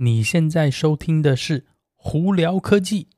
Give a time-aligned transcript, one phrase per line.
[0.00, 1.58] 你现在收听的是
[1.96, 3.08] 《胡聊科技》。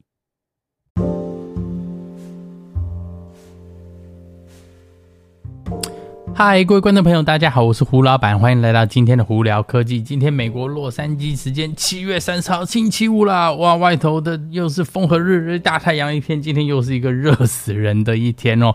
[6.35, 10.01] 嗨，各位观众朋友，大家好，我是胡老板，欢迎来到今天的《胡聊科技》。
[10.03, 18.75] 今天美国洛杉矶时间七月三十号星期五啦，哇，外头的又是风和日丽，大太阳一片，今天又是一个热死人的一天哦。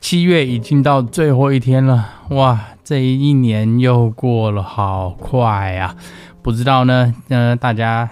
[0.00, 5.96] 七月已经到最后一天了，哇，这一年又过了好快啊！
[6.42, 8.08] 不知道呢，呃，大家，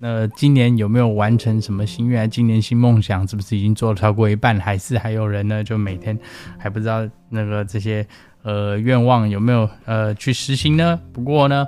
[0.00, 2.28] 呃，今年有没有完成什么心愿？
[2.28, 4.58] 今年新梦想是不是已经做了超过一半？
[4.58, 5.62] 还是还有人呢？
[5.62, 6.18] 就每天
[6.56, 8.06] 还不知道那个这些
[8.42, 10.98] 呃愿望有没有呃去实行呢？
[11.12, 11.66] 不过呢，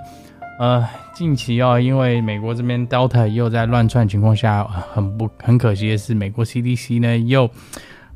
[0.59, 7.51] 呃，近期哦，因为美国这边 Delta 又在乱窜情况下，很不很可惜的是，美国 CDC 呢又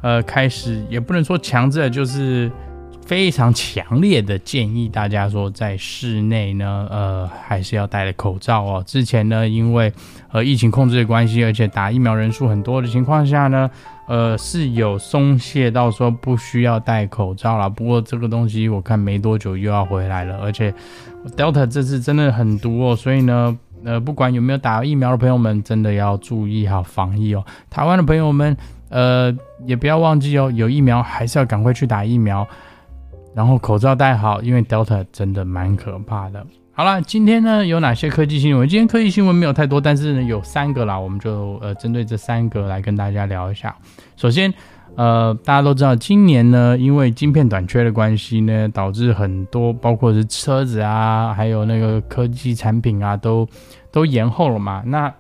[0.00, 2.50] 呃开始也不能说强制，就是。
[3.06, 8.82] 非常强烈的建议大家说，在室内呢，呃，还是要戴着口罩哦。
[8.86, 9.92] 之前呢，因为
[10.32, 13.70] 呃疫情控制的关系，而且打疫苗人数很多的情况下呢，
[14.08, 17.68] 呃，是有松懈到说不需要戴口罩了。
[17.68, 20.72] 不过这个东西我看没多久又要回来了，而且
[21.36, 27.44] Delta 这次真的很毒哦，所以呢，呃，不管有没有打疫苗的朋友们，真的要注意好防疫哦。
[27.68, 28.56] 台湾的朋友们，
[28.88, 29.30] 呃，
[29.66, 32.48] 也不要忘记哦，有疫苗还是要赶快去打疫苗。
[33.34, 36.46] 然后口罩戴好，因为 Delta 真的蛮可怕的。
[36.72, 38.68] 好了，今天呢有哪些科技新闻？
[38.68, 43.74] 今天科技新闻没有太多，但是呢有三个啦，我们就呃针对这三个来跟大家聊一下。
[44.16, 44.52] 首先，
[44.96, 53.48] 呃大家都知道，今年呢因为晶片短缺的关系呢，导致很多包括是车子啊，还有那个科技产品啊，都
[53.92, 54.82] 都延后了嘛。
[54.86, 55.12] 那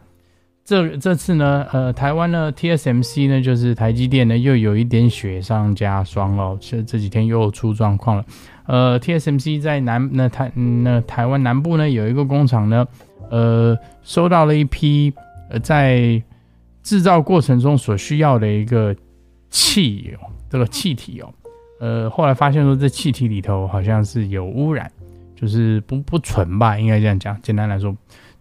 [0.64, 8.24] 这这次呢，呃，台湾呢，TSMC 呢，就是台积电呢，又有一点雪上加霜哦，这这几天又出状况了。
[8.64, 12.86] 呃，TSMC 在南那台那台湾南部呢，有一个工厂呢，
[13.30, 15.12] 呃，收到了一批
[15.50, 16.22] 呃在
[16.82, 18.96] 制造过程中所需要的一个
[19.50, 21.28] 气哦，这个气体哦，
[21.78, 24.90] 呃，后来发现说这气体里头好像是有污染，
[25.36, 27.94] 就是不不纯吧，应该这样讲，简单来说。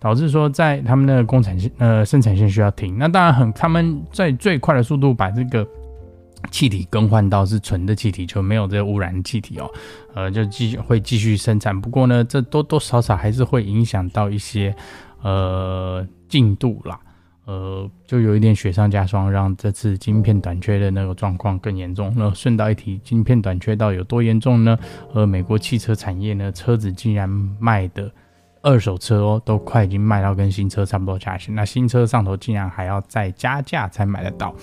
[0.03, 5.65] 导致说，在他们的工厂线呃生产线需要停，那当然很他们在最快的速度把这个
[6.51, 9.71] 气体更换到是纯的气体，就没有这个污染气体哦，
[10.13, 11.79] 呃就继续会继续生产。
[11.79, 14.75] 不过呢，这多多少少还是会影响到一些
[15.21, 16.99] 呃进度啦，
[17.45, 22.13] 呃就有一点雪上加霜，让这次晶片短缺的那个状况更严重。
[22.17, 24.77] 那顺道一提，晶片短缺到有多严重呢？
[25.13, 28.11] 呃，美国汽车产业呢，车子竟然卖的。
[28.63, 34.55] 二手车哦，都快已经卖到跟新车差不多价钱，那新车上头竟然还要再加价才买得到。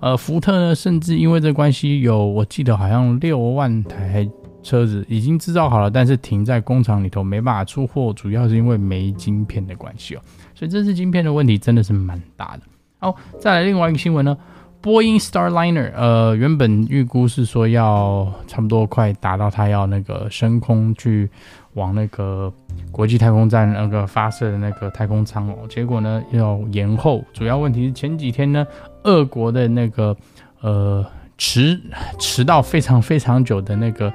[0.00, 4.26] 呃，福特呢，甚至因为这关系，有我记得好像六万台
[4.62, 10.20] 车子已经制造好了，但是停在工厂里头没办法出货，主要是因为没晶片的关系哦。
[10.54, 12.62] 所以这次晶片的问题真的是蛮大的。
[13.00, 14.38] 好，再来另外一个新闻呢，
[14.80, 21.28] 波音 Starliner，呃，原本预估是说要差不多快达到它要那个升空去。
[21.74, 22.52] 往那个
[22.90, 27.22] 国际太空站那个发射的那个太空舱哦，结果呢要延后。
[27.32, 28.66] 主要问题是前几天呢，
[29.04, 30.16] 俄国的那个
[30.60, 31.06] 呃
[31.36, 31.80] 迟
[32.18, 34.12] 迟到非常非常久的那个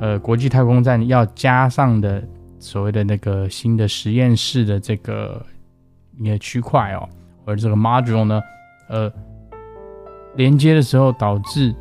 [0.00, 2.22] 呃国际太空站要加上的
[2.58, 5.42] 所谓的那个新的实验室的这个
[6.18, 7.08] 一个区块哦，
[7.46, 8.42] 而这个 module 呢，
[8.90, 9.10] 呃
[10.38, 11.74] 连接的时候导致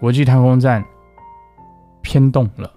[0.00, 0.82] 国际太空站
[2.00, 2.72] 偏动了。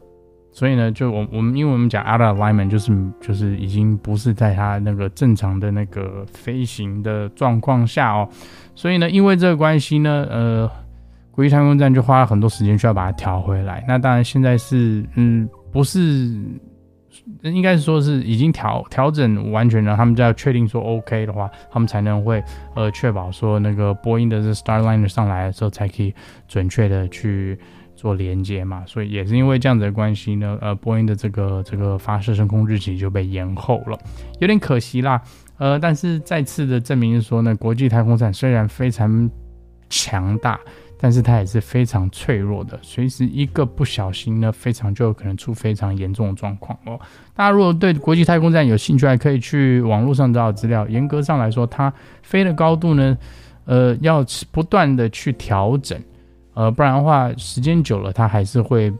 [0.51, 2.91] 所以呢，就我我们因为我们讲 out alignment，就是
[3.22, 8.28] 就是已经不是在它那个正常的那个飞行的状况下哦，
[8.75, 10.69] 所以呢，因为这个关系呢，呃，
[11.31, 13.85] 国际太空站就花了很多时间需要把它调回来。
[13.88, 16.35] 那当然现在是嗯，不是，
[17.42, 22.44] 应该是说是已经调调整完全了，他们就要确定说 OK 的话，他们才能会
[22.76, 26.14] 呃确保说那个波音的这 Starliner 上来的时候才可以
[26.47, 27.58] 准确的去。
[28.00, 34.00] 做连接嘛，所以也是因为这样子的关系呢，呃，波音的这个这个发射升空日期就被延后了，
[34.40, 35.22] 有点可惜啦。
[35.58, 39.30] 呃，但是再次的证明是说呢，国际太空站虽然非常
[39.90, 40.58] 强大，
[41.01, 46.99] 但是它也是非常脆弱的，随时一个不小心呢，非常就有可能出非常严重的状况哦。
[47.34, 50.85] 大家如果对国际太空站有兴趣，还可以去网络上找找资料。
[50.90, 53.17] 严格上来说，它飞的高度呢，
[53.63, 55.97] 呃，要不断的去调整。
[56.53, 58.91] 呃，不然的话，时间久了，它还是会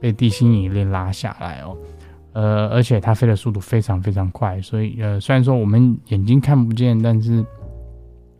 [0.00, 1.76] 被地心引力拉下来哦。
[2.34, 7.44] 呃，而且它飞的速度非常非常快，所以呃，虽然说我们眼睛看不见，但是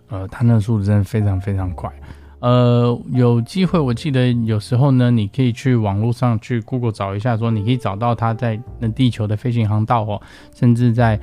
[0.08, 1.92] 呃，它那个速度真的非常非常快。
[2.40, 10.22] 呃，有机会，我记得有时候呢，你可以去网络上去 Google 找一下，说你可以找到它在那地球的飞行航道哦，
[10.54, 11.18] 甚至在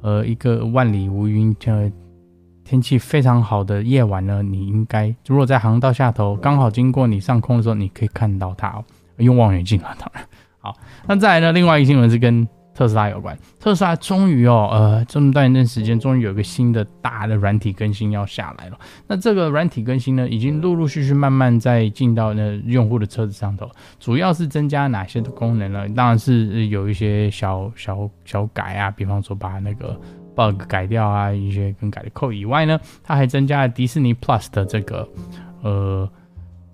[0.00, 1.90] 呃一个万里无云呃
[2.64, 8.80] 天气非常好的夜晚呢，你应该如果在航道下头刚好经过你上空的时候，你可以看到它，
[9.16, 10.24] 用望远镜啊，当然
[10.60, 10.76] 好。
[11.06, 12.48] 那再来呢，另外一个新闻是跟。
[12.72, 18.78] 特斯拉有关，特斯拉终于哦，呃，这么短一段时间，终于有一个新的大的软体更新要下来了。
[19.06, 23.68] 那这个软体更新呢，已经陆陆续续慢慢在进到那用户的车子上头，
[23.98, 25.88] 主要是增加哪些的功能呢？
[25.90, 30.00] 当然是有一些小小小改啊，比方说把那个
[30.34, 35.06] bug 改掉啊，一些更改的 code 以外呢，它还增加了迪士尼 Plus 的这个
[35.62, 36.08] 呃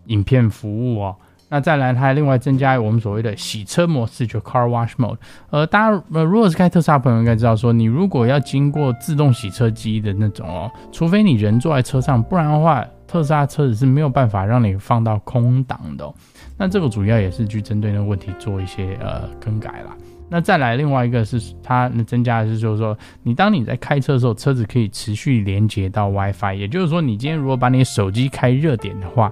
[0.07, 1.17] 影片服务哦。
[1.49, 5.19] 那再来，它还另外增加我们所谓的洗车模式，就 Car Wash Mode。
[5.51, 16.13] 呃，大家呃，如果是开特斯拉朋友应该知道，说你如果要经过自动洗车机的那种哦，除非你人坐在车上，不然的话，特斯拉车子是没有办法让你放到空档的哦。
[16.59, 19.97] 那这个主要也是去针对那个问题做一些呃更改啦。
[20.29, 29.31] 那再来另外一个是它增加的是，就是说你当你在开车的时候，车子可以持续连接到 WiFi，也就是说，你今天如果把你手机开热点的话。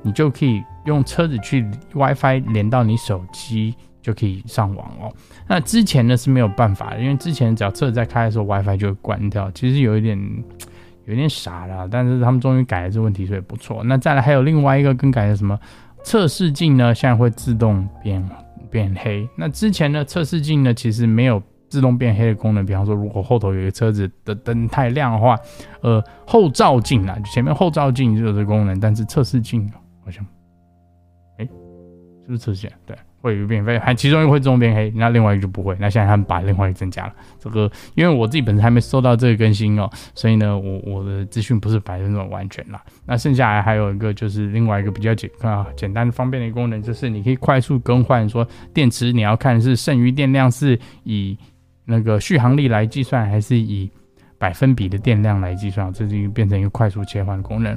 [0.00, 5.12] 你就可以用车子去 WiFi 连到你手机，就可以上网哦。
[5.46, 9.50] 那之前呢是没有办法的，因为之前只要车子在开的时候，WiFi 就会关掉。
[9.52, 10.18] 其实有一点
[11.04, 13.84] 有点傻了，但是他们终于改了这个问题，所以不错。
[13.84, 15.58] 那再来还有另外一个更改的什么
[16.02, 16.94] 测试镜呢？
[16.94, 18.26] 现在会自动变
[18.70, 19.28] 变黑。
[19.36, 22.64] 那之前的测试镜呢其实没有自动变黑的功能。
[22.64, 25.38] 比方说，如果后头有一个车子的灯太亮的话，
[25.82, 29.70] 呃，后照镜啊，前面后照镜就有这个功能，但是测试镜。
[30.04, 30.24] 好像，
[32.28, 32.70] 是不是车险？
[32.84, 35.74] 对，会有变黑，还其中一个会自动变黑，那另外一个就不会。
[35.80, 37.14] 那现在他们把另外一个增加了。
[37.38, 42.82] 这个，因为我自己本身还没收到这个更新哦，所以呢，我我的资讯不是百分之百完全啦。
[43.06, 51.34] 那剩下来还有一个就是另外一个比较简啊简单方便的一个功能，就是你可以快速更换，说电池你要看是剩余电量是以
[51.86, 53.90] 那个续航力来计算，还是以
[54.36, 57.74] 百分比的电量来计算，这就变成一个快速切换的功能。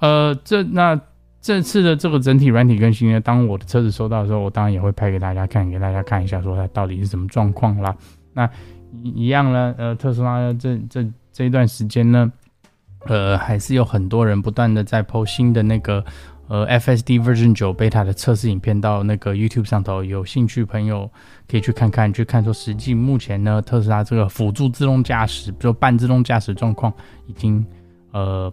[0.00, 1.00] 呃，这那。
[1.44, 7.94] 这次的这个整体软体更新呢，当我的车子收到的时候，我当然也会拍给大家看，给大家看一下，说它到底是什么状况啦。
[8.32, 8.48] 那
[9.02, 12.32] 一样呢，呃，特斯拉这这这一段时间呢，
[13.00, 16.02] 呃，还是有很多人不断的在抛新的那个
[16.48, 21.10] 呃 FSD Version 9 Beta 的测试影片到那个 YouTube 上头，有兴趣朋友
[21.46, 26.90] 可以去看看，去看说实际目前呢，特斯拉这个辅助自动驾驶，比如半自动驾驶状况
[27.26, 27.62] 已经
[28.12, 28.50] 呃。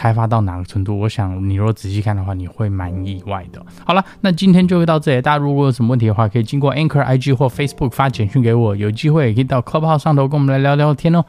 [0.00, 0.98] 开发到哪个程度？
[0.98, 3.60] 我想你如果仔细看的话，你会蛮意外的。
[3.84, 5.20] 好了，那今天就到这里。
[5.20, 8.74] 大家如果有什么问题的话，可以经过 Anchor IG 或 Facebook 发简讯给我。
[8.74, 11.22] 有机会也可以到 Club 上头跟我们来聊聊天哦。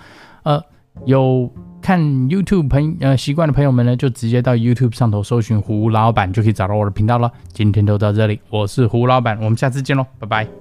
[0.44, 0.63] 呃，
[1.03, 1.51] 有
[1.81, 7.29] 看 YouTube 朋呃习惯的朋友们呢，就直接到 YouTube 上头搜寻胡老板，就可以找到我的频道了。
[7.51, 10.60] 今天就到这里，我是胡老板，我们下次见喽，拜拜。